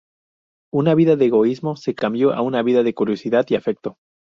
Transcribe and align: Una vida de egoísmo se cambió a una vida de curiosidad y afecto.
Una 0.73 0.95
vida 0.95 1.15
de 1.15 1.25
egoísmo 1.27 1.75
se 1.75 1.93
cambió 1.93 2.33
a 2.33 2.41
una 2.41 2.63
vida 2.63 2.81
de 2.81 2.95
curiosidad 2.95 3.45
y 3.49 3.53
afecto. 3.55 3.97